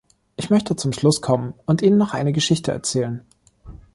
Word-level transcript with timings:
Ich 0.35 0.49
möchte 0.49 0.75
zum 0.75 0.93
Schluss 0.93 1.21
kommen 1.21 1.53
und 1.67 1.83
Ihnen 1.83 1.99
noch 1.99 2.15
eine 2.15 2.31
Geschichte 2.33 2.71
erzählen. 2.71 3.23